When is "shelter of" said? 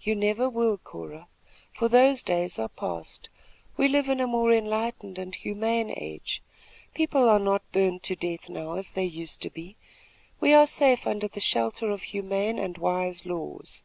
11.40-12.02